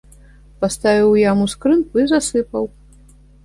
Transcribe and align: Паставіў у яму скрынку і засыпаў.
Паставіў 0.65 1.07
у 1.11 1.19
яму 1.31 1.45
скрынку 1.55 2.03
і 2.05 2.09
засыпаў. 2.15 2.63